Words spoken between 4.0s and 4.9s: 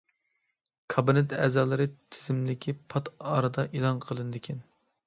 قىلىنىدىكەن.